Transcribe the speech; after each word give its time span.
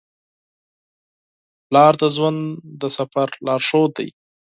پلار 1.67 1.93
د 2.01 2.03
ژوند 2.15 2.39
د 2.81 2.83
سفر 2.97 3.27
لارښود 3.45 3.91
دی. 3.97 4.09